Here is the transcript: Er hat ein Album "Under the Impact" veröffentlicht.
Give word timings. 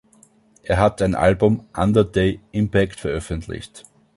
Er 0.63 0.79
hat 0.79 0.99
ein 1.03 1.13
Album 1.13 1.67
"Under 1.77 2.09
the 2.11 2.39
Impact" 2.53 2.99
veröffentlicht. 2.99 3.83